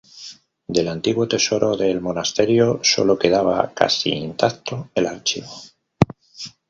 Del 0.75 0.87
antiguo 0.87 1.27
tesoro 1.27 1.75
del 1.77 2.01
monasterio, 2.01 2.79
solo 2.81 3.17
quedaba, 3.19 3.69
casi 3.71 4.09
intacto, 4.15 4.89
el 4.95 5.05
archivo. 5.05 5.51